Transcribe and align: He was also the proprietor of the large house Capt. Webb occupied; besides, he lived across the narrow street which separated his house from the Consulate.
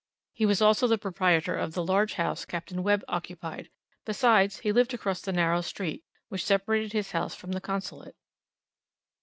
He 0.33 0.47
was 0.47 0.63
also 0.63 0.87
the 0.87 0.97
proprietor 0.97 1.55
of 1.55 1.75
the 1.75 1.85
large 1.85 2.13
house 2.15 2.43
Capt. 2.43 2.71
Webb 2.71 3.03
occupied; 3.07 3.69
besides, 4.03 4.61
he 4.61 4.71
lived 4.71 4.95
across 4.95 5.21
the 5.21 5.31
narrow 5.31 5.61
street 5.61 6.03
which 6.27 6.43
separated 6.43 6.91
his 6.91 7.11
house 7.11 7.35
from 7.35 7.51
the 7.51 7.61
Consulate. 7.61 8.15